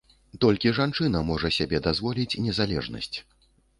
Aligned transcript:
Толькі 0.43 0.71
жанчына 0.77 1.21
можа 1.29 1.51
сябе 1.57 1.81
дазволіць 1.89 2.39
незалежнасць. 2.47 3.15